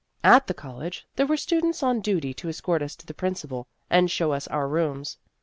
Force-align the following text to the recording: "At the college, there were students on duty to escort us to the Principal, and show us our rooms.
"At 0.37 0.47
the 0.47 0.55
college, 0.55 1.05
there 1.15 1.27
were 1.27 1.37
students 1.37 1.83
on 1.83 2.01
duty 2.01 2.33
to 2.33 2.49
escort 2.49 2.81
us 2.81 2.95
to 2.95 3.05
the 3.05 3.13
Principal, 3.13 3.67
and 3.87 4.09
show 4.09 4.31
us 4.31 4.47
our 4.47 4.67
rooms. 4.67 5.19